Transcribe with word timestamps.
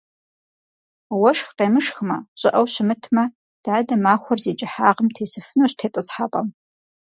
Уэшх 1.21 1.49
къемышхмэ, 1.57 2.17
щӀыӀэу 2.39 2.67
щымытмэ, 2.73 3.23
дадэ 3.63 3.95
махуэр 4.03 4.39
зи 4.43 4.53
кӀыхьагъым 4.59 5.07
тесыфынущ 5.15 5.71
тетӏысхьэпӏэм. 5.79 6.47